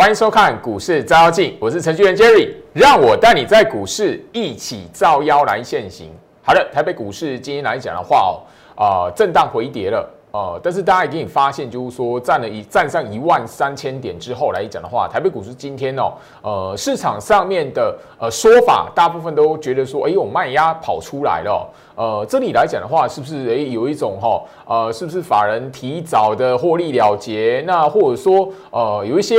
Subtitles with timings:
[0.00, 6.10] 欢迎收看股市照妖镜，我是程序员 Jerry，让我带你在股市一起照妖来现行。
[6.42, 8.40] 好的，台北股市今天来讲的话
[8.78, 27.62] 哦，啊，震荡回跌了，呃，但是大家已经发现，就是说站了一站上一万三千点之后来讲的话，台北股市今天哦，呃，市场上面的呃说法，大部分都觉得说，哎，我卖压跑出来了，呃，这里来讲的话，是不是哎有一种哈，呃，是不是法人提早的获利了结？
[27.66, 29.36] 那或者说，呃，有一些。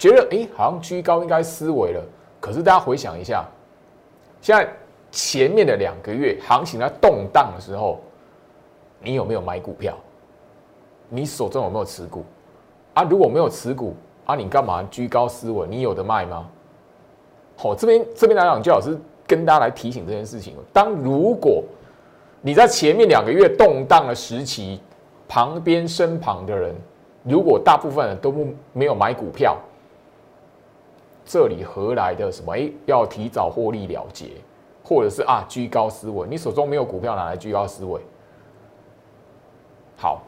[0.00, 2.02] 觉得哎，好像居高应该思维了。
[2.40, 3.44] 可是大家回想一下，
[4.40, 4.66] 现在
[5.10, 8.00] 前面的两个月行情在动荡的时候，
[9.02, 9.94] 你有没有买股票？
[11.10, 12.24] 你手中有没有持股？
[12.94, 13.94] 啊，如果没有持股，
[14.24, 15.66] 啊，你干嘛居高思维？
[15.68, 16.48] 你有的卖吗？
[17.58, 20.56] 好，这边这边来讲，就老师跟大家来提醒这件事情。
[20.72, 21.62] 当如果
[22.40, 24.80] 你在前面两个月动荡的时期，
[25.28, 26.74] 旁边身旁的人，
[27.22, 29.58] 如果大部分人都不没有买股票，
[31.24, 32.56] 这里何来的什么？
[32.56, 34.26] 哎，要提早获利了结，
[34.82, 36.26] 或者是啊居高思维？
[36.28, 38.00] 你手中没有股票，拿来居高思维？
[39.96, 40.22] 好，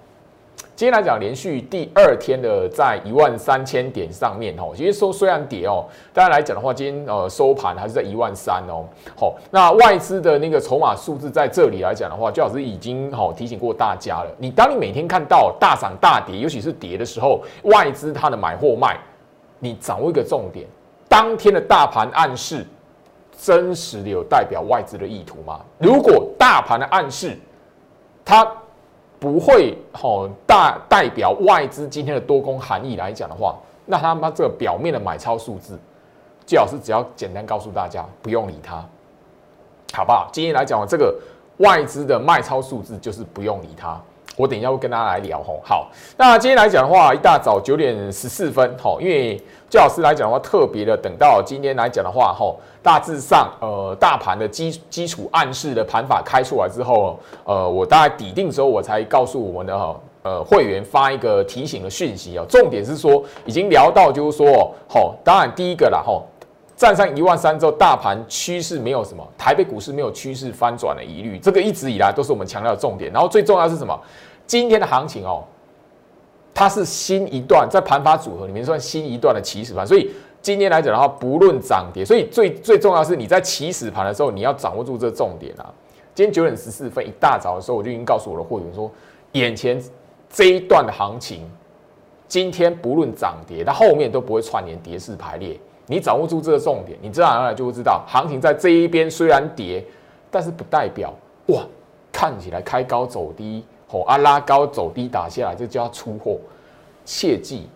[0.77, 4.73] 今天来讲，连续第二天的在一万三千点上面哦。
[4.77, 8.85] 其实说虽然跌哦，大家来讲的话，今天呃收盘还是在一万三哦。
[9.17, 14.31] 好，那外资的那个筹码数字在这里来讲的话，最好是已经好提醒过大家了。
[14.39, 18.99] 你当你每天看到大涨大跌，尤其是跌的时候，外资它的买货卖，
[19.59, 20.67] 你掌握一个重点。
[21.13, 22.67] 当天的大盘暗示，
[23.39, 25.61] 真实的有代表外资的意图吗？
[25.77, 27.39] 如果大盘的暗示，
[28.25, 28.51] 它
[29.21, 35.79] 不会吼大代表外资今天的多空含义来讲的话，那他妈这个表面的买超数字，
[36.47, 38.83] 最好是只要简单告诉大家，不用理它，
[39.93, 40.31] 好不好？
[40.33, 41.15] 今天来讲，这个
[41.59, 44.01] 外资的卖超数字就是不用理它。
[44.37, 49.39] 我等一下会跟大家来聊吼，好，那今天来讲的话，一大早九点十四分吼，因为
[49.69, 66.27] 教老师来讲的话，特别的等到今天来讲的话吼，大致上呃大盘的基基础暗示的盘法开出来之后，呃，我大概底定之后，我才告诉我们的哈呃会员发一个提醒的讯息哦，重点是说已经聊到就是说吼，当然第一个啦吼，
[66.83, 73.97] 站上一万三之后，大盘趋势没有什么，台北股市没有趋势翻转的疑虑，这个一直以来都是我们强调的重点，然后最重要是什么？
[74.49, 75.45] 今天的行情哦，
[76.53, 80.11] 它是新一段在盘发组合里面算新一段的起始盘，所以
[80.41, 85.73] 今天来讲的话，不论涨跌，所以最最重要是你在起始盘的时候，你要掌握住这重点啊。
[86.17, 88.91] 今天九点十四分一大早的时候，我就已经告诉我的会员说，
[89.35, 89.81] 眼前
[90.29, 91.49] 这一段的行情，
[92.27, 95.57] 今天不论涨跌，它后面都不会串联跌势排列。
[95.87, 99.85] 你掌握住这个重点，你自然而然就会知道，行情在这一边虽然跌，
[100.31, 101.13] 但是不代表
[101.47, 101.63] 哇，
[102.13, 103.65] 看起来开高走低。
[103.95, 106.39] 哦，啊拉高走低打下来，这叫出货，
[107.05, 107.69] 切记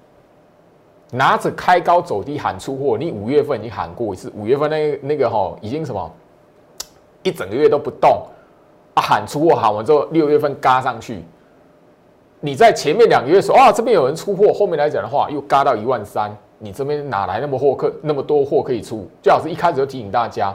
[1.11, 2.97] 拿着开高走低喊出货。
[2.97, 6.11] 你五月份已经喊过一次，五月份那那个哈已经什么
[7.23, 8.27] 一整个月都不动
[8.94, 11.23] 啊，喊出货喊完之后，六月份嘎上去。
[12.41, 19.09] 你在前面两个月说啊，这边有人出货，后面来讲的话又嘎到一万三，你这边哪来那么货可那么多货可以出？
[19.22, 20.55] 最好是一开始就提醒大家，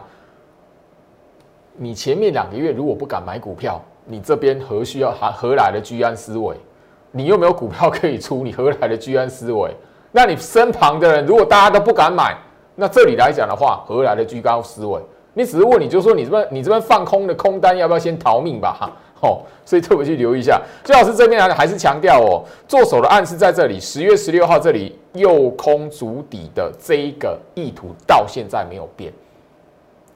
[1.78, 3.82] 你前面两个月如果不敢买股票。
[4.04, 6.56] 你这边何需要何何来的居安思危？
[7.12, 9.70] 你又没有股票可以出，你何来的居安思危？
[10.12, 12.36] 那你身旁的人如果大家都不敢买，
[12.76, 15.00] 那这里来讲的话，何来的居高思维？
[15.36, 18.76] 你只是问，你就说你这边你这边放空的空单要不要先逃命吧？
[18.78, 20.62] 哈哦，所以特别去留意一下。
[20.84, 29.12] 最老师这边还还是强调哦，做手的暗示在这里，十月十六号这里右空足底的这一个意图到现在没有变，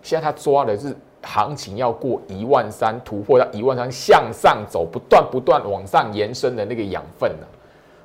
[0.02, 0.96] 现在他抓的是。
[1.28, 7.48] 行情要过一万三，突破到一万三向上走，不断不断往上延伸的那个养分呢？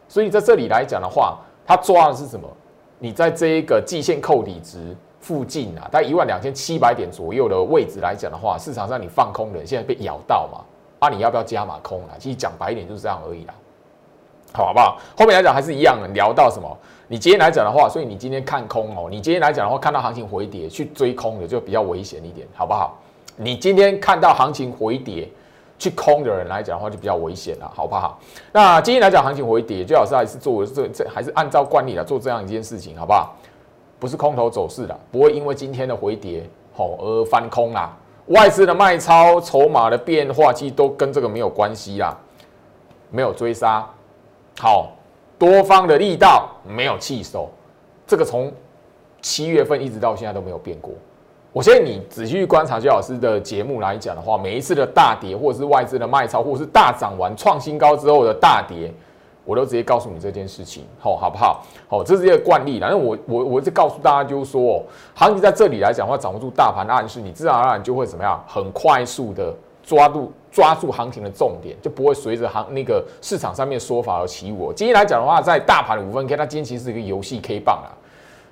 [0.09, 2.49] 所以在这里来讲的话，他抓的是什么？
[2.99, 10.65] 你在这一个季线扣底值附近啊，在一万两千七百点左右的位置来讲的话，市场上你放空的现在被咬到嘛？
[11.01, 12.15] 啊，你要不要加码空啊？
[12.19, 13.55] 其实讲白一点就是这样而已啦，
[14.53, 14.99] 好好不好？
[15.19, 16.79] 后面来讲还是一样的，聊到什么？
[17.09, 22.97] 你今天来讲的话，所以你今天看空哦，你今天来讲的话，看到行情回跌去追空的就比较危险一点，好不好？
[23.37, 25.27] 你今天看到行情回跌，
[25.79, 28.19] 去空的人来讲的话就比较危险了，好不好？
[28.53, 33.35] 那今天来讲行情回跌，最好是还是做这这还是按照惯例来做这样一件事情，好不好？
[33.99, 37.91] 不是空头走势的，不会因为今天的回跌好而翻空啦。
[38.31, 42.17] 外资的卖超、筹码的变化，其实都跟这个没有关系啦，
[43.11, 43.85] 没有追杀，
[44.59, 44.93] 好，
[45.37, 47.51] 多方的力道没有弃守，
[48.07, 48.53] 这个从
[49.21, 50.95] 七月份一直到现在都没有变过。
[51.53, 58.93] 我相信你仔细去观察焦老师的节目来讲的话，每一次的大跌，或者是外资的卖超，或者是大涨完创新高之后的大跌，
[59.51, 61.61] 我都直接告诉你这件事情，好，好不好？
[61.89, 62.79] 好，这是一个惯例。
[62.79, 64.81] 反正我我我是告诉大家，就是说，
[65.13, 69.53] 行情在这里来讲的话，掌握住大盘的暗示，你自然而然就会怎么样，很快速的
[69.83, 74.73] 抓住抓住行情的重点，就不会随着行那个市场上面说法而起舞。
[74.73, 77.91] 今天来讲的话，在大盘五分 K，它今天其实是一个游戏 K 棒啊。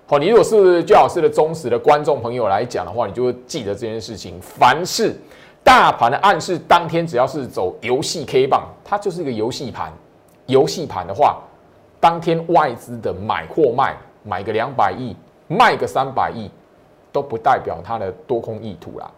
[0.08, 4.36] 好，你如果是最老师的忠实的观众朋友来讲的话，你就会记得这件事情。
[4.40, 5.14] 凡是
[5.62, 9.92] 大盘的暗示，当天只要是走游戏 K 棒，它就是一个游戏盘。
[10.48, 11.38] 游戏盘的话，
[12.00, 15.14] 当天外资的买或卖，买个两百亿，
[15.46, 16.50] 卖个三百亿，
[17.12, 19.10] 都不代表它的多空意图啦。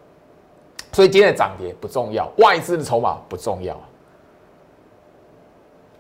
[0.93, 3.77] 所以今天的涨跌不重要，外资的筹码不重要。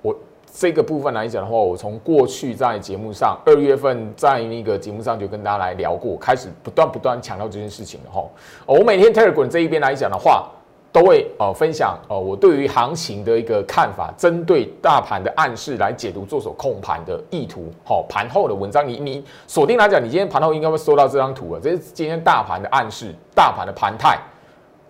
[0.02, 0.12] 我
[0.52, 8.28] 这个部分来讲的话，我从过去在节目上，二月份在那个节目上就跟大家来聊过，开始不断不断强调这件事情了哈。
[8.66, 10.50] 我每天 Telegram 这一边来讲的话。
[10.92, 17.72] 都会呃分享呃我对于行情的一个看法，针对大盘的暗示来解读做手控盘的意图。
[17.84, 24.18] 好，盘后的文章，你你锁定来讲，你今天盘后应该会收到这张图啊，这是今天大盘的暗示，大盘的盘态，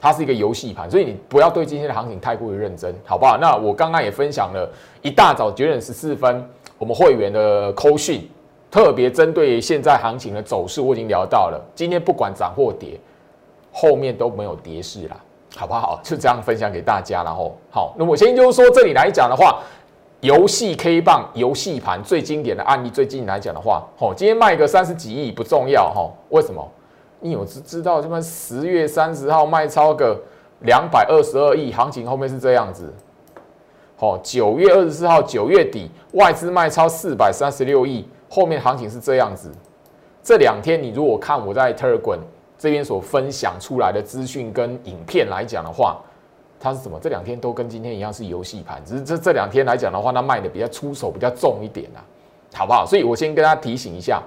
[0.01, 3.37] 它是一个游戏盘，所以你不要对今天的行情太过于认真，好不好？
[3.37, 4.67] 那我刚刚也分享了
[5.03, 6.43] 一大早九点十四分，
[6.79, 8.27] 我们会员的扣讯，
[8.71, 11.63] 特别针对现在行情的走势，我已经聊到了。
[11.75, 12.99] 今天不管涨或跌，
[13.71, 15.17] 后面都没有跌势啦。
[15.57, 16.01] 好不好？
[16.03, 17.95] 就这样分享给大家，然后好。
[17.99, 19.61] 那我先就是说，这里来讲的话，
[20.21, 26.67] 游戏 K 棒、游戏盘最经典的案例，最近来讲的话，哦，今天卖个三十几亿不重要，哈，为什么？
[27.19, 30.19] 你有知知道，这么十月三十号卖超个
[30.61, 32.91] 两百二十二亿，行情后面是这样子。
[33.97, 39.51] 好，九月二十四号，九月底外资卖超四百三十六亿，后面行情是这样子。
[40.23, 42.21] 这两天你如果看我在 Telegram。
[42.61, 45.99] 这边所分享出来的资讯跟影片来讲的话，
[46.61, 47.01] 它是什么？
[47.01, 52.05] 这两天都跟今天一样是游戏盘，只是这这两天来讲的话，它卖的比较出手，比较重一点啊，
[52.53, 52.85] 好不好？
[52.85, 54.23] 所以我先跟大家提醒一下，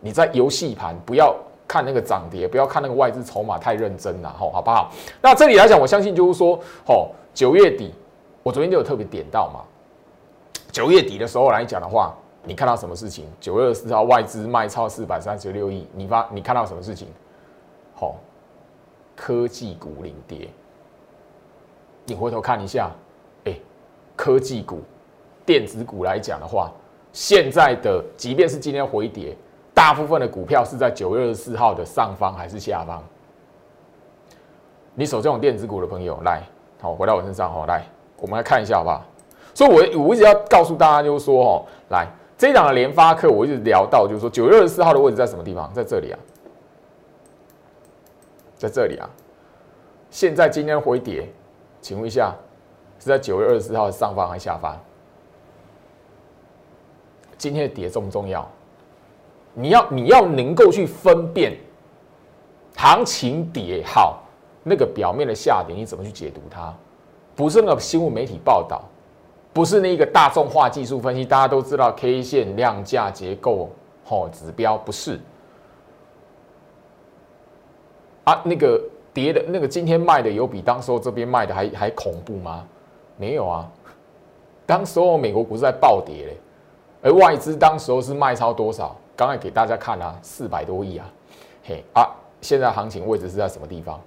[0.00, 1.32] 你在游戏盘不要
[1.68, 4.90] 看那个涨跌，不要看那个外资筹码太认真了，吼，好不好？
[5.22, 7.94] 那这里来讲，我相信就是说，吼，九月底，
[8.42, 9.60] 我昨天就有特别点到嘛，
[10.72, 13.24] 九月底的时候来讲的话，你看到什么事情？
[13.38, 17.06] 九月二十四号外资卖超四百三十六亿，你发你看到什么事情？
[17.98, 18.14] 好，
[19.16, 20.48] 科技股领跌，
[22.04, 22.92] 你回头看一下，
[23.44, 23.52] 哎，
[24.14, 24.82] 科技股、
[25.44, 26.70] 电子股来讲的话，
[27.12, 29.36] 现在的即便是今天回跌，
[29.74, 33.02] 大部分的股票是在九月二十四号的上方还是下方？
[34.94, 36.44] 你手这种电子股的朋友，来，
[36.80, 37.82] 好，回到我身上，好，来，
[38.18, 39.04] 我们来看一下，好不好？
[39.52, 42.06] 所以，我我一直要告诉大家，就是说，哦，来，
[42.36, 45.68] 这一档的联发科，我一直聊到，就是说，九月二十四号的位置在什么地方？
[45.74, 46.18] 在这里啊。
[48.58, 49.08] 在这里啊，
[50.10, 51.26] 现在今天回跌，
[51.80, 52.34] 请问一下，
[52.98, 54.76] 是在九月二十四号上方还是下方？
[57.38, 58.46] 今天的跌重不重要？
[59.54, 61.56] 你要你要能够去分辨
[62.76, 64.22] 行情跌好，
[64.64, 66.74] 那个表面的下跌你怎么去解读它？
[67.36, 68.82] 不是那个新闻媒体报道，
[69.52, 73.70] 不是那个大众化技术分析，大家都知道 K 线量价结构
[74.04, 75.20] 吼指标不是。
[78.28, 78.78] 啊，那个
[79.14, 82.62] 跌的那个今天卖的有比当时候这边卖的还还恐怖吗？
[83.16, 83.66] 没有啊，
[84.66, 86.36] 当时候美国股市在暴跌嘞，
[87.00, 88.94] 而外资当时候是卖超多少？
[89.16, 91.10] 刚才给大家看啊，四百多亿啊，
[91.64, 92.06] 嘿啊，
[92.42, 93.98] 现在行情位置是在什么地方？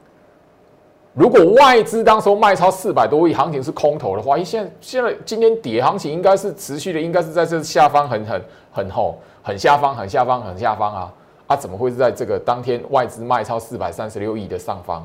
[1.14, 11.14] 如果外资当时候卖超四百多亿，行情是空头的话，现现在今天跌行情应该是持续的，应该是在这下方很很很厚，很下方，很下方，很下方啊。
[11.54, 15.04] 它怎么会是在这个当天外资卖超四百三十六亿的上方？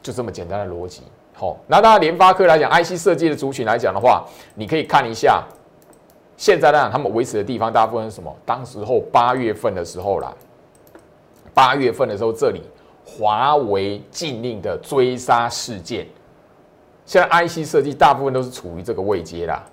[0.00, 1.02] 就这么简单的逻辑。
[1.34, 5.42] 好，那当然联发科来讲，IC 设计的族群来讲的话，你可以看一下，
[6.36, 8.32] 现在呢，他们维持的地方大部分是什么？
[8.46, 10.32] 当时候八月份的时候啦，
[11.52, 12.62] 八月份的时候，这里
[13.04, 16.06] 华为禁令的追杀事件，
[17.04, 19.66] 现在 IC 设计大部分都是处于这个位阶啦，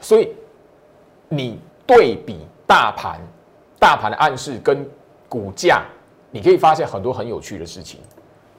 [0.00, 0.34] 所以
[1.30, 1.58] 你。
[1.90, 3.18] 对比大盘，
[3.76, 4.88] 大盘的暗示跟
[5.28, 5.82] 股价，
[6.30, 7.98] 你可以发现很多很有趣的事情。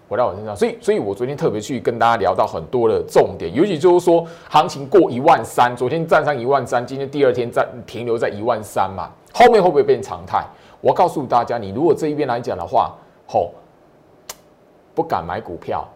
[0.10, 10.46] 回到我身上，所以，所以我昨天特别去跟大家聊到很多的重点，尤其就是说，行情过一万三，昨天站上一万三，今天第二天在停留在一万三嘛，后面会不会变常态？
[10.82, 12.94] 我告诉大家，你如果这一边来讲的话，
[13.26, 13.54] 吼，
[14.94, 15.88] 不敢买股票，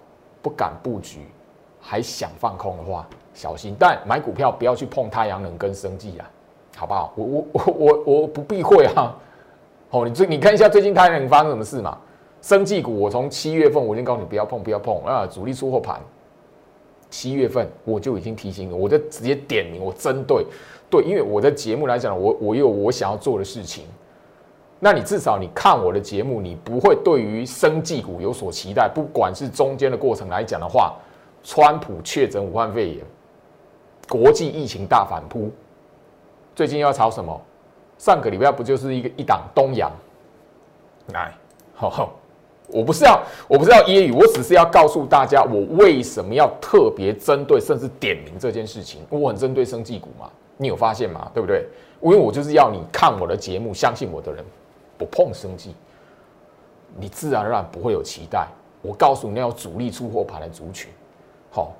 [0.41, 1.19] 不敢布局，
[1.81, 3.75] 还想放空的话，小心。
[3.77, 6.31] 但买股票不要去碰太阳能跟生技啊。
[6.75, 7.13] 好不好？
[7.15, 9.15] 我我我我我不避讳啊！
[9.91, 11.97] 哦，你最你看一下最近太阳发生什么事嘛？
[12.41, 15.25] 生技股，我从七月份我已经告诉你不要碰，不要碰啊！
[15.25, 15.99] 主力出货盘，
[17.09, 20.45] 七月份我就已经提醒你，我就直接点名，我针对
[20.89, 23.85] 对，因为我的节目来讲，我我有我想要做的事情。
[24.79, 28.87] 那你至少你看我的节目，你不会对于生技股有所期待。
[28.93, 30.93] 不管是中间的过程来讲的话，
[31.41, 33.05] 川普确诊武汉肺炎，
[34.09, 35.49] 国际疫情大反扑，
[36.55, 37.39] 最近要炒什么？
[37.97, 39.91] 上个礼拜不就是一个一档东阳？
[41.13, 41.33] 来，
[41.73, 42.13] 好好，
[42.67, 49.01] 我不是要我不是要揶揄，我只是要告诉大家，我为什么要特别针对甚至点名这件事情。
[49.09, 51.29] 我很针对生技股嘛，你有发现吗？
[51.33, 51.67] 对不对？
[52.01, 54.43] 因为我就是要你看我的节目，相信我的人。
[54.97, 55.75] 不碰生技，
[56.97, 58.47] 你自然而然不会有期待。
[58.81, 60.89] 我告诉你，要主力出货盘的族群，
[61.51, 61.73] 好，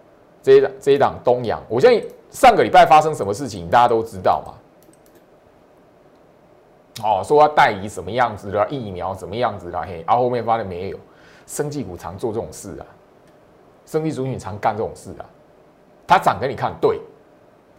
[0.44, 4.54] 这一档这一档东阳，我相信上个礼拜发生什么事情，大家都知道嘛。
[7.04, 11.00] 哦，说要代理什么样子的疫苗，怎么样子的嘿，然后后面发现没有。
[11.46, 12.86] 生技股常做这种事啊，
[13.86, 15.26] 生技族群常干这种事啊。
[16.08, 17.00] 它涨给你看，对，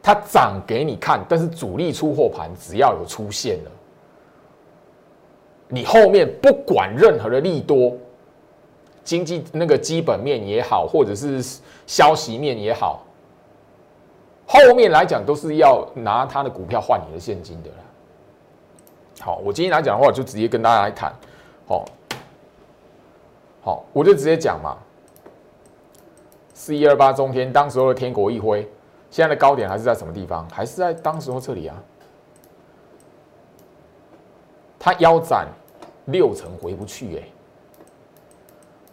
[0.03, 3.71] 它涨给你看，但是主力出货盘只要有出现了。
[5.69, 7.97] 你后面不管任何的利多，
[9.03, 11.43] 经济那个基本面也好，或者是
[11.87, 13.05] 消息面也好，
[14.47, 17.77] 后面来讲都是要拿他的股票换你的现金的啦。
[19.21, 21.13] 好，我今天来讲的话，就直接跟大家来谈。
[21.67, 21.85] 好，
[23.63, 24.77] 好，我就直接讲嘛。
[26.55, 28.69] 四一二八中天，当时候的天国一辉，
[29.11, 30.49] 现在的高点还是在什么地方？
[30.51, 31.83] 还是在当时候这里啊？
[34.79, 35.49] 它腰斩
[36.07, 37.23] 六成回不去哎，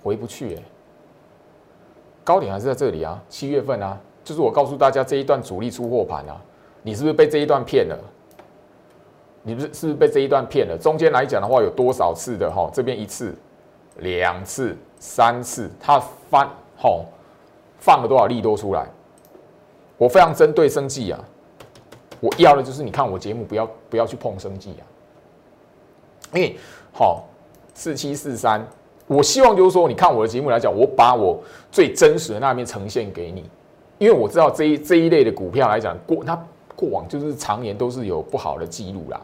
[0.02, 0.64] 回不去哎，
[2.24, 6.42] 高点还是在这里啊，七月份啊，就是我告诉大家这一段主力出货盘啊，
[6.82, 7.98] 你是不是被这一段骗了？
[9.44, 10.78] 你不是是不是被这一段骗了？
[10.78, 12.70] 中间来讲的话，有多少次的哈？
[12.74, 13.36] 这边一次、
[13.98, 17.06] 两次、三次，它翻吼
[17.78, 18.88] 放了多少利多出来？
[19.98, 21.20] 我非常针对生计啊，
[22.20, 24.84] 我要的就是你看我节目，不要不要去碰生计啊。
[26.34, 26.58] 因为
[26.92, 27.26] 好
[27.74, 28.66] 四七四三，
[29.08, 31.40] 我希望就是说，你看我的节目来讲，我把我
[31.72, 33.44] 最真实的那面呈现给你，
[33.98, 36.36] 因为我知道这一这一类的股票来讲，过它
[36.76, 39.22] 过往就是常年都是有不好的记录啦，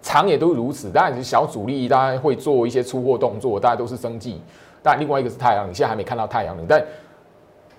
[0.00, 0.90] 常也都如此。
[0.90, 4.40] 当然，小主力大家会做一些出货动作，大家都是生计。
[4.82, 6.82] 但另外一个是太阳能，现在还没看到太阳能，但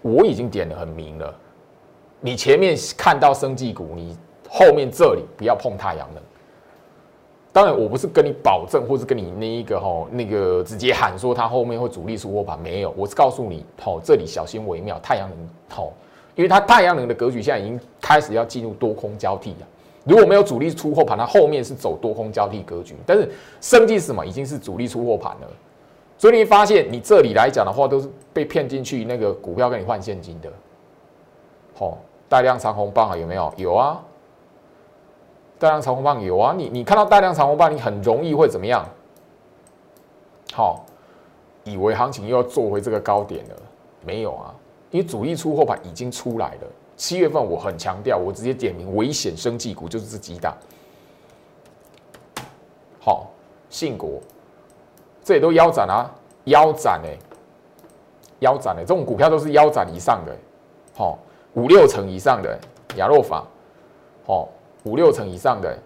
[0.01, 1.33] 我已经点的很明了。
[2.19, 4.17] 你前面看到生技股，你
[4.49, 6.21] 后面这里不要碰太阳能。
[7.51, 14.99] 当然，我不是跟你保证，或是跟你那一个吼那个直接喊说它后面会主力出货盘，没有，我是告诉你吼这里小心为妙。
[14.99, 15.37] 太阳能
[15.69, 15.93] 吼，
[16.35, 19.67] 因为它太阳能的格局现在已经开始要进入多空交替了。
[20.09, 22.95] 如果没有主力出货盘，它后面是走多空交替格局。
[23.05, 23.29] 但是
[23.61, 25.47] 升级什么已经是主力出货盘了，
[26.17, 30.51] 所以你发现你这里来讲的话，都是被骗进去那个股票跟你换现金的。
[31.77, 33.53] 吼，大量长红棒啊，有没有？
[33.55, 34.03] 有啊。
[35.59, 38.83] 大量长红棒有啊，你你看到大量长红棒，你很容易会怎么样？
[40.53, 40.85] 好，
[41.63, 43.55] 以为行情又要做回这个高点了？
[44.03, 44.55] 没有啊，
[44.89, 46.67] 因为主力出货盘已经出来了。
[46.99, 50.53] 七月份我很强调，我直接点名危险生技股就是这几档。
[52.99, 53.31] 好，
[53.69, 54.19] 信国
[55.23, 56.13] 这也都腰斩啊，
[56.43, 57.17] 腰斩哎，
[58.39, 60.37] 腰斩哎，这种股票都是腰斩以上的，
[60.93, 61.17] 好
[61.53, 62.59] 五六成以上的
[62.97, 63.47] 亚诺法，
[64.27, 64.49] 好。
[64.85, 65.77] 五六成以上的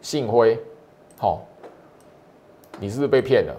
[0.00, 0.56] 信辉，
[1.18, 1.42] 好，
[2.78, 3.52] 你是不是被骗了？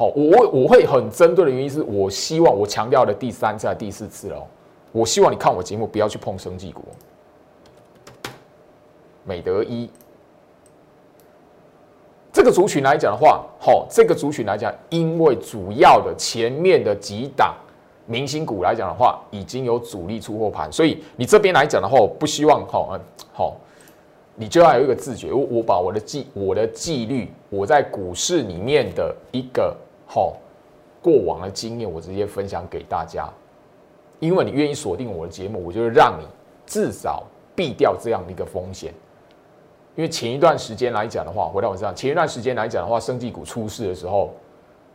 [0.00, 4.46] 好，我我会很针对的原因是我希望我强调的第三次、第四次了，
[4.92, 6.82] 我希望你看我节目不要去碰生技股，
[9.24, 9.90] 美德一
[12.32, 17.54] 这个族群来讲的话，好，这个族群来讲，因为主要的前面的几档。
[18.06, 23.00] 明星股来讲的话，已经有主力出货盘，所以你这边来讲的话，我不希望好，嗯，
[23.34, 23.54] 好，
[24.34, 29.76] 你就要有一个自觉，我我把我的纪我的纪律，我在股市里面的一个
[30.12, 30.36] 好
[31.00, 33.28] 过往的经验，我直接分享给大家，
[34.18, 36.26] 因为你愿意锁定我的节目，我就是让你
[36.66, 37.22] 至少
[37.54, 38.92] 避掉这样的一个风险，
[39.94, 44.30] 因为前一段时间来讲的话，回到我身上，前一段时间来讲的话，生技股出事的时候。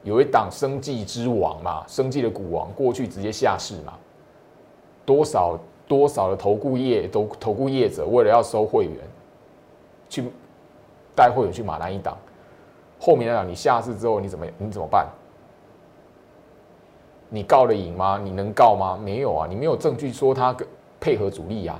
[0.03, 3.93] 有一档生计之王嘛，生计的股王过去直接下市嘛，
[5.03, 5.57] 多少
[5.87, 8.93] 多少的投顾业都投顾业者为了要收会员，
[10.07, 10.31] 去
[11.15, 12.15] 带会员去买那一档，
[13.05, 15.07] 后面啊你下市之后你怎么你怎么办？
[17.29, 18.19] 你告了赢吗？
[18.23, 18.97] 你能告吗？
[18.99, 20.55] 没有啊，你没有证据说他
[20.99, 21.79] 配合主力呀，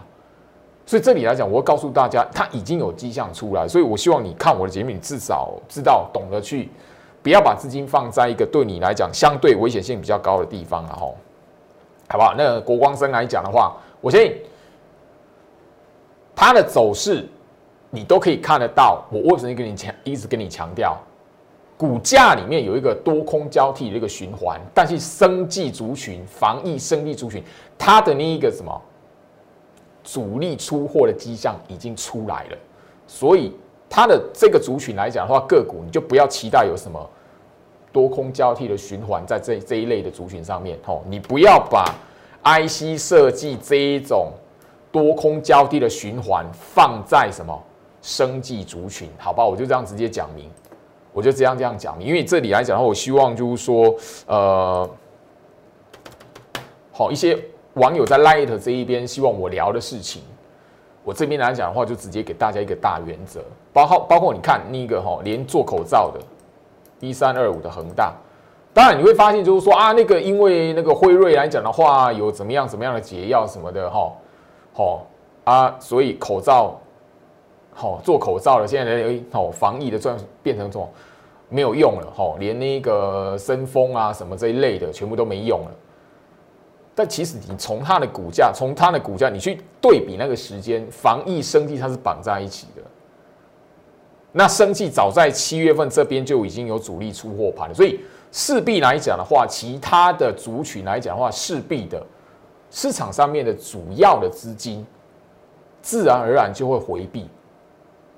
[0.85, 6.69] 所以这里来讲，我会告诉大家，他已经有迹象出来，所以我希望你看我的节目，你至少知道懂得去。
[7.23, 11.15] 不要把资金放在一个对你来讲相对危险性比较高的地方了吼，
[12.07, 12.35] 好不好？
[12.37, 14.39] 那国光生来讲的话，我相信
[16.35, 17.27] 它的走势
[17.89, 19.03] 你都可以看得到。
[19.09, 20.95] 我为什么跟你强一直跟你强调，
[21.77, 27.43] 股价里面有一个多空交替的一个循环，但是生计族群、防疫生计族群，
[27.77, 28.81] 它的那一个什么
[30.03, 32.57] 主力出货的迹象已经出来了，
[33.07, 33.53] 所以
[33.89, 37.09] 它的这个族群来讲的话，个股你就不要期待有什么。
[37.91, 41.95] 多空交替的循环在这这一类的族群上面，吼，你不要把
[42.43, 44.33] IC 设计这一种
[44.91, 47.57] 多空交替的循环放在什么
[48.01, 49.45] 生计族群，好吧？
[49.45, 50.51] 我就这样直接讲明，
[51.15, 53.95] 我就这样这样讲，因为这里来讲的话，我希望就是说，
[54.27, 54.89] 呃，
[56.91, 57.39] 好一些
[57.75, 60.21] 网友在 Light 这一边希望我聊的事情，
[61.05, 63.39] 我这边来讲的话，就直接给大家一个大原则，
[63.71, 66.19] 包括包括你看那个哈，连做口罩的。
[67.01, 68.13] 一三二五的恒大，
[68.73, 74.11] 当然你会发现，就是说啊，那个因为那个辉瑞来讲的话，有怎么样怎么样的解药什么的哈，
[74.73, 75.05] 好
[75.43, 76.79] 啊，所以口罩
[77.77, 80.89] 好做口罩了，现在哎哦，防疫的状变成这种
[81.49, 85.71] 没有用了哈，连那个生风啊什么这一类的全部都没用了。
[86.95, 92.81] 但其实你从它的股价，从它的股价，你去对比那个时间，防疫生计它是绑在一起的。
[94.31, 97.99] 那生计早在七月份这边就已经有主力出货盘了，所以
[98.31, 102.01] 势必来讲的话，其他的族群来讲的话，势必的
[102.71, 104.85] 市场上面的主要的资金，
[105.81, 107.29] 自然而然就会回避。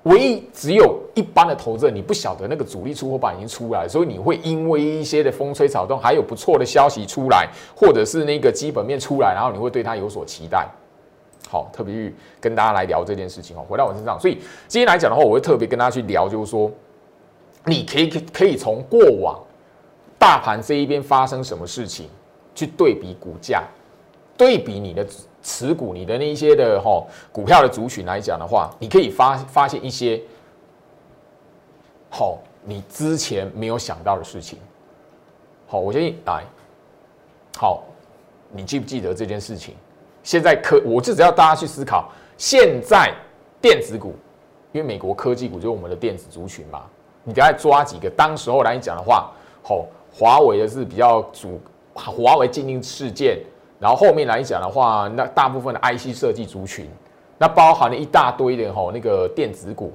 [0.08, 10.66] 唯一只有一般的投资者，你不晓得那个主力出货板已经出来，所以你会因为一些的风吹草动，还有不错的消息出来，或者是那个基本面出来，然后你会对它有所期待。
[11.48, 13.64] 好，特别去跟大家来聊这件事情哦。
[13.68, 16.70] 回到我身上，所以今天来讲的话，我会特别跟大家去聊，就是说，
[17.64, 19.38] 你可以可以从过往
[20.18, 22.08] 大盘这一边发生什么事情，
[22.54, 23.64] 去对比股价，
[24.36, 25.06] 对比你的
[25.48, 30.20] 持股，你的那一些的哈股票的族群来讲的话，你可以发发现一些
[32.10, 34.58] 好你之前没有想到的事情。
[35.66, 36.44] 好，我先来。
[37.56, 37.82] 好，
[38.52, 39.74] 你记不记得这件事情？
[40.22, 43.10] 现在科，我就只要大家去思考，现在
[43.60, 44.14] 电子股，
[44.72, 46.82] 因为美国科技股就是我们的电子族群嘛，
[47.24, 49.32] 你大概抓几个，当时候来讲的话，
[49.62, 51.58] 吼，华为的是比较主，
[51.94, 53.38] 华为禁令事件，
[53.78, 56.88] 然后后面来讲的话，那大部分的 IC 设计族群，
[57.38, 59.92] 那包含了一大堆的吼那个电子股，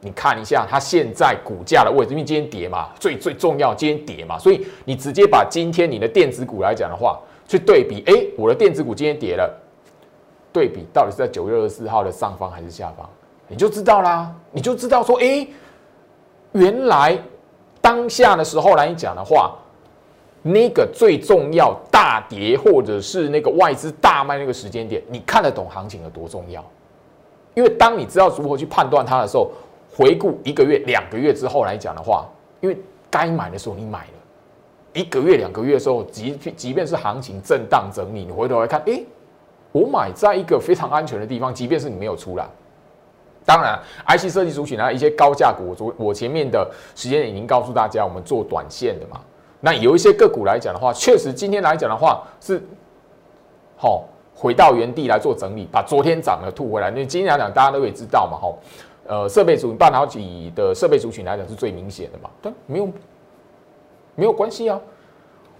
[0.00, 9.62] 你看一下它现在股价的位置，因为今天跌嘛，最最重要今天跌嘛，所以你直接把今天你的电子股来讲的话，去对比，哎，我的电子股今天跌了。
[10.52, 13.06] 对比到底是在九月二十四号的上方还是下方，
[13.46, 14.32] 你就知道啦。
[14.52, 15.46] 你就知道说，哎，
[16.52, 17.18] 原来
[17.82, 19.54] 当下的时候来讲的话，
[20.46, 26.64] 那个最重要大跌或者是那个外资大卖那个时间点，你看得懂行情有多重要？
[27.54, 29.50] 因为当你知道如何去判断它的时候，
[29.94, 32.26] 回顾一个月、两个月之后来讲的话，
[32.60, 32.76] 因为
[33.10, 34.12] 该买的时候你买了，
[34.92, 39.02] 一个月、两个月的时候，即即便是行情震荡整理，你回头来看，哎。
[39.72, 42.48] 我买在一个非常安全的地方，即便是你没有出来。
[43.44, 43.78] 当然
[44.08, 49.20] ，IC 设计族群啊，一些高价股，我昨我前面的时间已经告诉大家，我们做短线的嘛。
[49.66, 52.62] 那有一些个股来讲的话，确实今天来讲的话是，
[53.76, 56.88] 好回到原地来做整理，把昨天涨的吐回来。
[56.88, 58.54] 那今天来讲，大家都可以知道嘛，哈，
[59.08, 62.88] 呃，设备组、半导体的设备族群来讲是最明显的嘛，对，没有
[64.14, 64.80] 没有关系啊。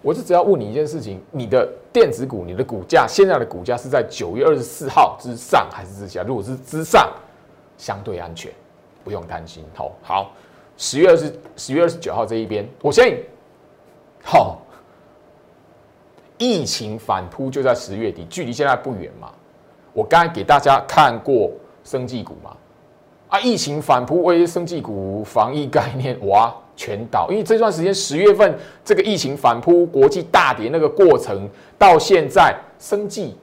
[0.02, 6.22] 我是只要问你一件事情：你的电子股，你的股价现在的股价是在九月二十四号之上还是之下？
[6.22, 7.12] 如果是之上，
[7.76, 8.52] 相对安全，
[9.02, 9.64] 不用担心。
[9.74, 10.30] 好，好，
[10.76, 13.18] 十月二十十月二十九号这一边，我相信，
[14.28, 14.58] 好，
[16.36, 19.30] 疫情反扑就在十月底，距离现在不远嘛。
[19.92, 21.52] 我刚才给大家看过
[21.84, 22.56] 生技股嘛，
[23.28, 26.52] 啊，疫情反扑为生技股防疫概念，哇！
[26.74, 33.36] 全倒，因为这段时间十月份这个疫情反扑、国际大跌那个过程，到现在生计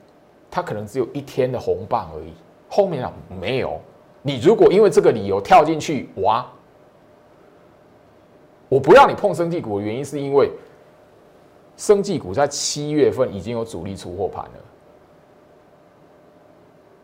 [0.51, 2.33] 它可能只有一天的红棒而已，
[2.67, 3.79] 后面啊没有。
[4.21, 6.45] 你如果因为这个理由跳进去，哇！
[8.69, 10.51] 我不让你碰生技股的原因，是因为
[11.77, 14.51] 生技股在七月份已经有主力出货盘了，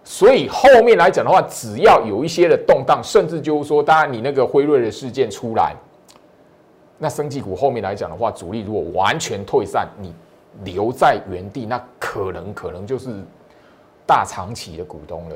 [0.03, 5.75] 所以后面来讲的话，只要有一些的动荡，甚至就是说，当然你那个辉瑞的事件出来。
[6.97, 10.13] 那生技股后面来讲的话，主力如果完全退散，你
[10.65, 13.09] 留在原地，那可能可能就是
[14.05, 15.35] 大长期的股东了，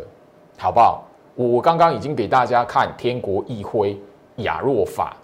[0.57, 1.05] 好不好？
[1.35, 3.97] 我刚刚已经给大家看天国易辉、
[4.37, 5.15] 亚若法，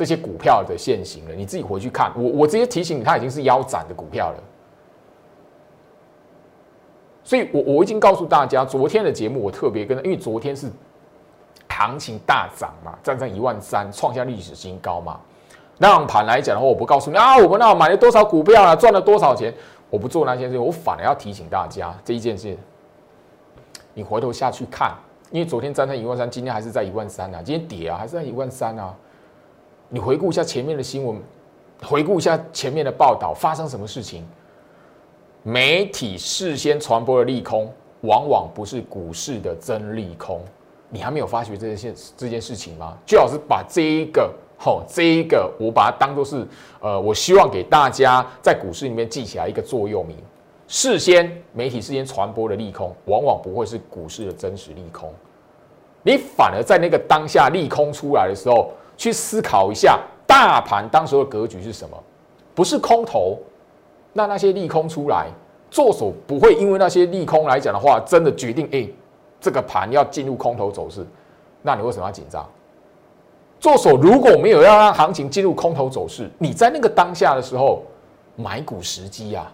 [0.00, 1.34] 这些股票的现形了。
[1.34, 4.42] 你自己回去看，我我直接提醒你，它已经是腰斩的股票了。
[7.22, 10.70] 所以，我我已经告诉大家，昨天的节目我特别跟，因为昨天是
[11.68, 15.20] 行情大涨嘛，站上一万三，创下历史新高嘛。
[15.76, 19.52] 那盘来讲的话，我不告诉你啊，我们那买了多少股票啊，赚了多少钱，
[19.90, 22.56] 我不做那些事，我反而要提醒大家这一件事。
[23.92, 24.94] 你回头下去看，
[25.30, 28.96] 因为昨天站上一万三，今天还是在一万三啊，今天跌啊，还是在一万三啊。
[29.92, 31.20] 你回顾一下前面的新闻，
[31.82, 34.24] 回顾一下前面的报道，发生什么事情？
[35.42, 37.68] 媒体事先传播的利空，
[38.02, 40.40] 往往不是股市的真利空。
[40.88, 42.96] 你还没有发觉这件这件事情吗？
[43.04, 46.46] 最好是把这一个，好，这一个，我把它当做是，
[46.80, 50.16] 呃，我希望给大家在股市里面记起来一个座右铭：
[50.68, 55.12] 事先媒体事先传播的利空，往往不会是股市的真实利空。
[56.02, 61.96] 你反而在那个当下利空出来的时候，去思考一下大盘当时的格局是什么？
[62.54, 63.38] 不是空头。
[64.12, 65.28] 那那些利空出来，
[65.70, 68.86] 做手不会因为那些利空来讲的话，真的决定哎，
[69.40, 71.06] 这个盘要进入空头走势，
[71.62, 72.46] 那你为什么要紧张？
[73.58, 77.82] 做手如果没有要让行情进入空头走势，你在那个当下的时候
[78.36, 79.50] 买股时机啊，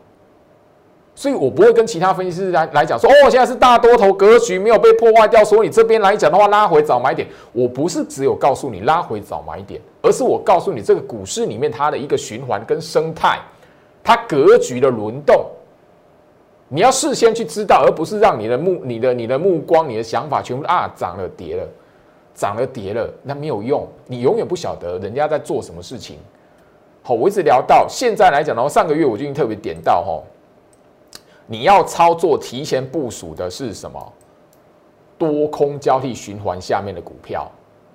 [1.16, 7.26] 所以我不会跟其他分析师来来讲说，哦，现在是大多头格局没有被破坏掉，所以你这边来讲的话，拉回早买点。
[7.52, 13.40] 我不是只有告诉你拉回早买点，而是我告诉你这个股市里面它的一个循环跟生态。
[14.04, 15.46] 它格局的轮动，
[16.68, 21.66] 你要事先去知道，而不是让你的目、你的、你的目光、你的想法全部啊涨了跌了，
[22.34, 26.18] 涨了跌了，那没有用，你永远不晓得人家在做什么事情。
[27.02, 30.22] 好，我一直聊到现在来讲的话，上个月我就已经特别点到哈，
[31.46, 34.12] 你要操作提前部署的是什么？
[35.18, 37.50] 多空交替循环下面的股票，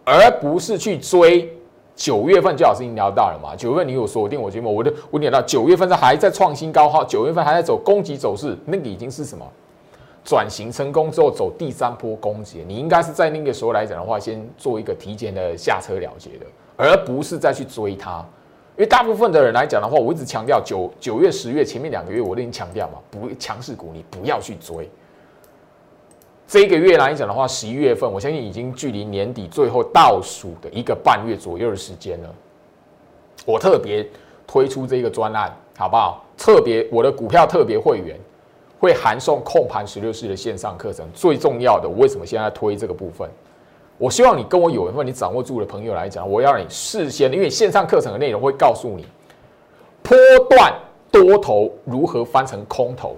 [0.05, 1.51] 而不是去追。
[1.93, 3.55] 九月份就老师已经聊到了嘛？
[3.55, 9.45] 九月份你有锁定我节目，我的我聊到九月份是还在创新高号，九月份还在走攻击走势，那个已经是什么？
[10.23, 16.45] 转型成功之后走第三波攻击，你应该是在那个时候来讲的话，先做一个提前的下车了结的，
[16.77, 18.25] 而不是再去追它。
[18.81, 24.89] 因为大部分的人来讲的话，我一直强调九九月、十月前面两个月我都已经强调嘛，不强势股你不要去追。
[26.47, 32.35] 这一个月来讲的话，十一月份，我相信已经距离年底最后倒数的一个半月左右的时间了。
[33.45, 34.03] 我特别
[34.47, 36.25] 推出这个专案，好不好？
[36.35, 38.19] 特别我的股票特别会员
[38.79, 41.07] 会函送控盘十六式的线上课程。
[41.13, 43.29] 最重要的，我为什么现在推这个部分？
[44.01, 49.05] 我希望你跟我有缘分，你掌握住的朋友来讲，我要你事先，因为线上课程的内容会告诉你，
[50.01, 50.17] 波
[50.49, 50.73] 段
[51.11, 53.15] 多头如何翻成空头，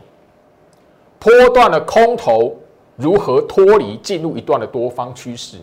[1.20, 2.58] 波段的空头。
[2.96, 5.58] 如何脱离进入一段的多方趋势？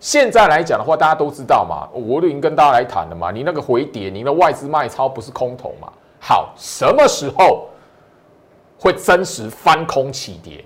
[0.00, 3.30] 现在来讲的话，大家都知道嘛，我都已经跟大家来谈了嘛。
[3.30, 5.88] 你那个回跌，你的外资卖超不是空头嘛？
[6.20, 7.68] 好，什么时候
[8.76, 10.64] 会真实翻空起跌？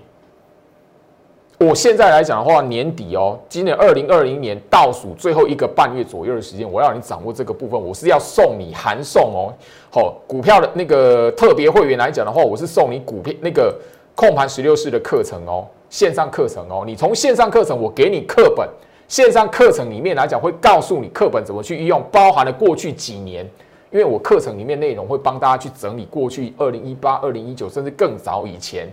[1.59, 9.53] 我现在来讲的话，年底哦，今年二零二零年倒数最后一个半月左右的时间，我要你掌握这个部分，我是要送你函送哦。
[9.91, 13.77] 好，股票的那个特别会员来讲的话，我是送你股票那个
[14.15, 15.67] 控盘十六式的课程哦。
[15.89, 18.65] 线上课程哦，你从线上课程，我给你课本，
[19.09, 23.45] 线上课程里面来讲，会告诉你课本怎么去运用，包含了过去几年，
[23.91, 28.87] 因为我课程里面内容会帮大家去整理过去二零一八、二零一九，甚至更早以前，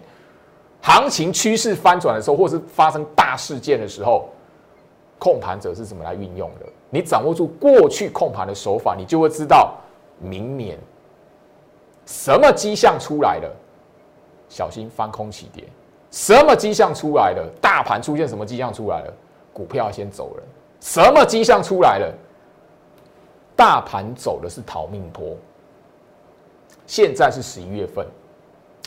[0.87, 4.29] 行情趋势翻转的时候，或是发生大事件的时候，
[5.18, 6.66] 控盘者是怎么来运用的？
[6.90, 9.75] 你掌握住过去控盘的手法，你就会知道
[10.20, 10.79] 明年
[12.07, 13.53] 什么迹象出来了，
[14.49, 15.64] 小心翻空起跌。
[16.12, 17.44] 什么迹象出来了？
[17.61, 19.12] 大盘出现什么迹象出来了？
[19.53, 20.46] 股票先走人。
[20.81, 22.14] 什么迹象出来了？
[23.57, 25.37] 大盘走的是逃命坡。
[26.87, 28.07] 现在是十一月份，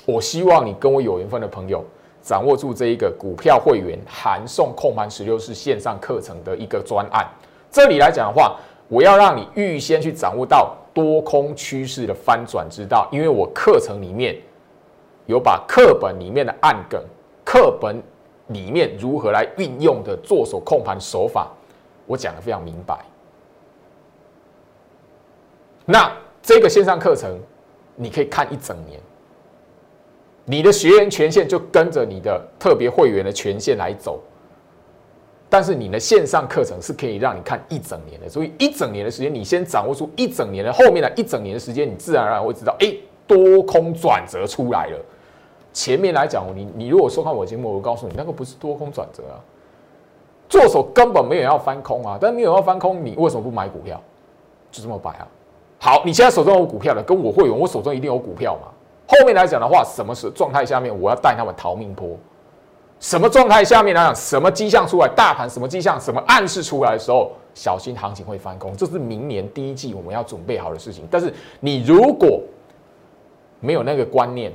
[0.10, 1.86] 我希望你跟我有缘分的朋友，
[2.22, 7.28] 掌握住这一个股票会员函送控盘十六式线上课程的一个专案。
[7.69, 14.36] 这里来讲的话，我要让你预先去掌握到多空趋势的翻转之道，因为我课程里面
[15.28, 17.00] 有把课本里面的暗梗。
[17.45, 18.02] 课本
[18.48, 21.48] 里面如何来运用的做手控盘手法，
[22.06, 23.00] 我讲的非常明白。
[25.86, 26.12] 那
[26.43, 27.39] 这个线上课程
[27.95, 29.00] 你可以看一整年，
[30.50, 34.20] 你的学员权限就跟着你的特别会员的权限来走。
[35.48, 42.92] 但是你的线上课程是可以让你看一整年的，所以一整年的时间，你先掌握住一整年的后面的一整年的时间，你自然而然会知道，哎，
[43.28, 45.00] 多空转折出来了。
[45.72, 49.38] 前面来讲，你你如果收看我节目，我告诉你，那个不是多空转折啊，
[50.50, 54.02] 做手根本没有要翻空啊，但没有要翻空，你为什么不买股票？
[54.72, 55.28] 就这么摆啊。
[55.78, 58.68] 好，你现在手中有股票的，跟我会员，我手中一定有股票嘛。
[59.10, 62.15] 后面来讲的话，什么是状态下面我要带他们逃命坡？
[63.00, 71.08] 什么状态下面来讲，什么迹象出来，大盘什么迹象，什么暗示出来的时候，小心行情会翻空，这是明年第一季我们要准备好的事情。
[71.10, 72.41] 但是你如果
[73.60, 74.54] 没有那个观念，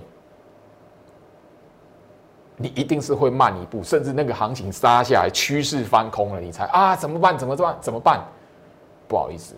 [2.57, 7.37] 你一定是会慢一步，甚至那个行情杀下来，趋势翻空了，你才啊怎么办？
[7.37, 7.77] 怎么办？
[7.81, 8.23] 怎么办？
[9.09, 9.55] 不好意思，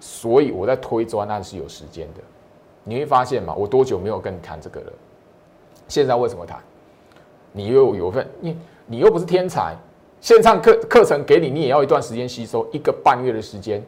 [0.00, 2.20] 所以我在推专案是有时间的。
[2.84, 4.92] 你会发现嘛，我多久没有跟你谈这个了？
[5.88, 6.58] 现在为什么谈？
[7.52, 9.74] 你又有份，你你又不是天才，
[10.20, 13.82] 线上课课程给你，你也要一段时间吸收，一个半月的时间，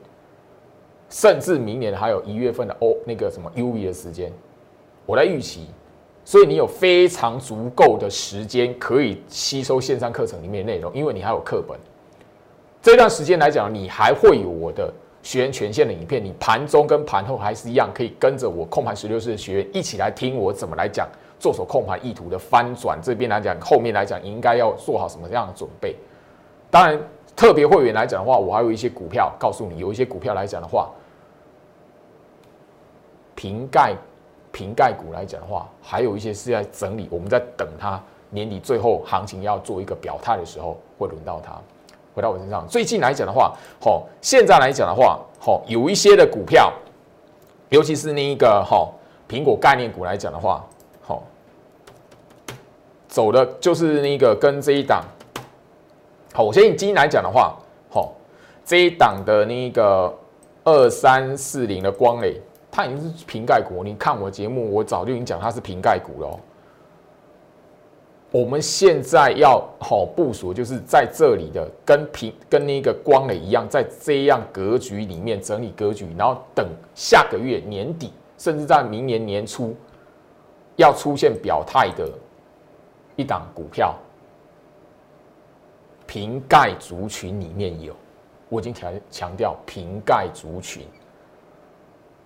[1.11, 4.33] 甚至明年还有一月份的哦那个什么 U V 的时间，
[5.05, 5.67] 我在预期，
[6.25, 11.79] 所以你有非常足够的时间可以吸收线上课程里面的内容，因为你还有课本。
[12.83, 14.93] 这段时间来讲，你还会有我的
[15.27, 21.09] 学员权限的影片，你盘中跟盘后还是一样，可以跟着我控盘十六式的学员一起来听我怎么来讲。
[21.41, 25.97] 做手控盘意图的翻转，这边来讲，后面来讲应该要做好什么样的准备？
[26.71, 26.97] 当然，
[27.35, 30.89] 特别会员来讲的话，我还有一些股票告诉你，有一些股票来讲的话，
[33.35, 33.97] 瓶盖
[34.53, 41.61] 瓶盖股来讲的话，还有一些是在整理，我们在等它年底最后行情要做一个表态的时候，会轮到它
[42.17, 42.67] 回到我身上。
[42.67, 46.73] 最近来讲的话，好，现在来讲的话，好，有一些的股票，
[47.69, 48.95] 尤其是那一个吼
[49.29, 50.65] 苹果概念股来讲的话。
[51.03, 51.23] 好
[53.07, 55.05] 走的就是那个跟这一档，
[56.33, 57.55] 好，我先以今天来讲的话，
[57.91, 58.15] 好，
[58.65, 60.13] 这一档的那个
[60.65, 63.85] 二三四零的光磊，它已经是瓶盖股。
[63.85, 66.41] 你看我节目，我早就已经讲它是瓶盖股了。
[68.37, 79.75] 我们现在要好部署，就是在这里的跟平跟那个光磊一样，在这样格局里面整理格局，然后等下个月年底，甚至在明年年初
[80.77, 82.07] 要出现表态的。
[83.17, 83.95] 一档股票，
[86.07, 87.97] 瓶盖族群里面有，
[88.51, 90.83] 我已经强强调瓶盖族群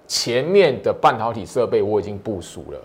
[0.09, 2.81] 前面的半导体设备我已经部署了。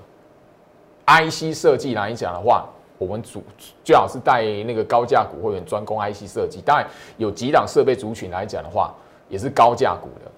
[1.08, 3.44] IC 设计来讲的话，我们主
[3.84, 6.62] 最好是带那个高价股会员专攻 IC 设计。
[6.62, 8.94] 当然有几档设备族群来讲的话，
[9.30, 10.32] 也是高价股的。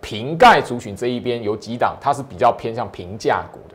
[0.00, 3.74] 瓶盖族群这一边有几档，它是比较偏向平价股的。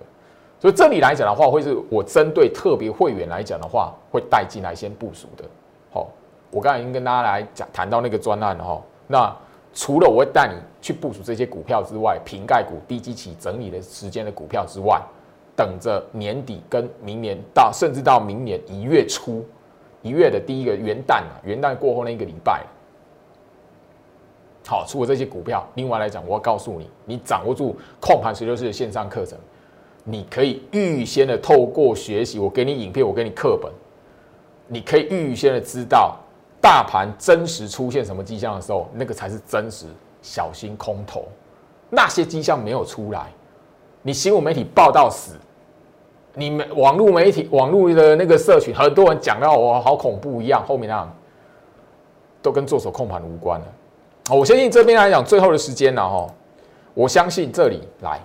[0.59, 5.45] 所以这里来讲的话，会是我针对特别会员来讲的话，会带进来先部署的。
[5.91, 6.07] 好，
[6.51, 8.81] 我刚才已经跟大家来讲谈到那个专案了哈。
[9.07, 9.35] 那
[9.73, 15.01] 除了我会带你去部署这些股票之外，瓶盖股低基期整理的时间的股票之外，
[15.59, 19.45] 等着年底跟明年到甚至到明年一月初
[20.01, 22.63] 一月的第一个元旦啊，元旦过后那一个礼拜，
[24.65, 29.37] 好，除了这些股票，另外来讲，我要告诉你，你掌握住控盘十六式的线上课程。
[30.05, 33.69] 你可以预先的透过学习，我给你影片，我给你课本，
[34.67, 36.17] 你可以预先的知道
[36.61, 39.87] 大盘真实出现什么迹象的时候，那个才是真实。
[40.21, 41.29] 小心空头，
[41.89, 43.31] 那些迹象没有出来，
[44.01, 45.35] 你新闻媒体报道死，
[46.35, 51.11] 你们网络媒体、网络的那个社群，很多人讲到我好恐怖一样，后面那样
[52.41, 53.65] 都跟做手控盘无关了。
[54.31, 56.27] 我相信这边来讲，最后的时间了哈，
[56.93, 58.19] 我相信这里来。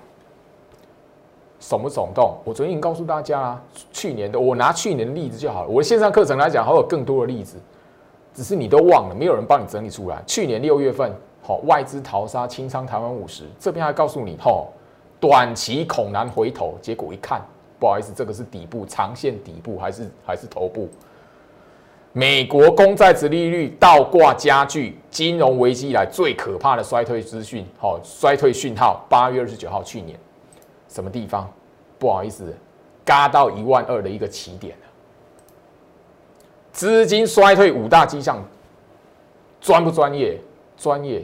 [1.60, 2.36] 耸不耸动？
[2.44, 5.68] 我昨天已经告诉大家啦，去年的我拿去年的例子就好了。
[5.68, 7.56] 我的线上课程来讲，还有更多的例子，
[8.34, 10.22] 只是你都忘了，没有人帮你整理出来。
[10.26, 14.66] 去年六月份，好外资淘沙清仓台湾五十，这边还告诉你，吼，
[15.18, 16.74] 短期恐难回头。
[16.82, 17.40] 结果一看，
[17.84, 20.88] 不好意思，这个是底部，长线底部还是还是头部？
[22.14, 29.04] 美国公债殖利率倒挂加剧，金融危机以来最可怕的衰退资讯，好衰退讯号。
[29.10, 30.18] 八月二十九号，去年。
[30.88, 31.52] 什么地方？
[31.98, 32.56] 不好意思，
[33.04, 34.74] 嘎到一万二的一个起点。
[36.72, 38.42] 资金衰退五大迹象，
[39.60, 40.40] 专不专业？
[40.78, 41.22] 专业。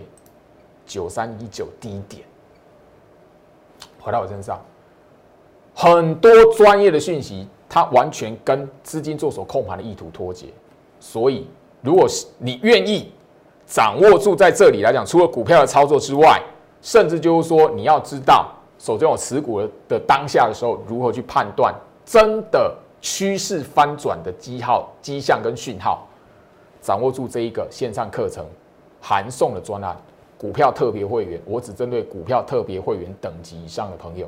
[0.84, 2.22] 九三一九低点，
[3.98, 4.60] 回到我身上，
[5.74, 10.46] 很多专业的讯息，它完全跟资金做手控盘的意图脱节。
[10.98, 11.46] 所以，
[11.83, 13.12] 如果是你愿意
[13.66, 16.40] 掌握住在这里来讲，除了股票的操作之外，
[16.83, 18.52] 甚至就是说，你要知道。
[18.78, 26.09] 手中有持股的当下的时候，如何去判断真的趋势翻转的机号、迹象跟讯号？
[26.80, 28.42] 掌握住这一个线上课程
[28.98, 29.94] 函送的专案，
[30.38, 34.26] 股票特别会员，我只针对股票特别会员等级以上的朋友，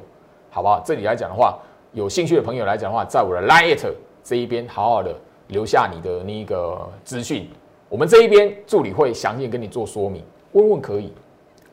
[0.54, 0.80] 好不好？
[0.84, 1.58] 这里来讲的话，
[1.92, 3.90] 有兴趣的朋友来讲的话，在我的 Lite
[4.22, 5.12] 这一边好好的
[5.48, 7.48] 留下你的那个资讯，
[7.88, 11.12] 我们这一边助理会详细跟你做说明，问问可以。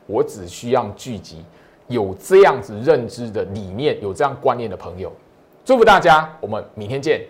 [0.06, 1.44] 我只需要聚集
[1.86, 5.12] 有这样子认知的理念、有这样观念的朋友。
[5.64, 7.20] 祝福大家，我们明天见。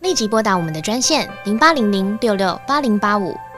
[0.00, 3.34] 立即拨打我们的专线零八零零六六八零八五